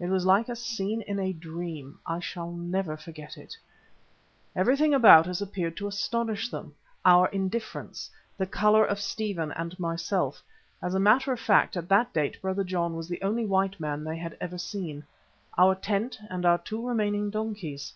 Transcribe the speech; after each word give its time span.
It 0.00 0.06
was 0.08 0.24
like 0.24 0.48
a 0.48 0.56
scene 0.56 1.02
in 1.02 1.18
a 1.18 1.34
dream; 1.34 1.98
I 2.06 2.18
shall 2.18 2.50
never 2.50 2.96
forget 2.96 3.36
it. 3.36 3.54
Everything 4.54 4.94
about 4.94 5.28
us 5.28 5.42
appeared 5.42 5.76
to 5.76 5.86
astonish 5.86 6.48
them, 6.48 6.74
our 7.04 7.28
indifference, 7.28 8.10
the 8.38 8.46
colour 8.46 8.86
of 8.86 8.98
Stephen 8.98 9.52
and 9.52 9.78
myself 9.78 10.42
(as 10.80 10.94
a 10.94 10.98
matter 10.98 11.30
of 11.30 11.40
fact 11.40 11.76
at 11.76 11.90
that 11.90 12.14
date 12.14 12.40
Brother 12.40 12.64
John 12.64 12.96
was 12.96 13.06
the 13.06 13.20
only 13.20 13.44
white 13.44 13.78
man 13.78 14.02
they 14.02 14.16
had 14.16 14.34
ever 14.40 14.56
seen), 14.56 15.04
our 15.58 15.74
tent 15.74 16.16
and 16.30 16.46
our 16.46 16.56
two 16.56 16.82
remaining 16.88 17.28
donkeys. 17.28 17.92